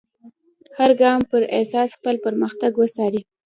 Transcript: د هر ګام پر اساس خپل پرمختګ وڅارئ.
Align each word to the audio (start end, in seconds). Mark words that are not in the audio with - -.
د 0.65 0.67
هر 0.77 0.91
ګام 1.01 1.19
پر 1.31 1.41
اساس 1.59 1.89
خپل 1.97 2.15
پرمختګ 2.25 2.71
وڅارئ. 2.77 3.21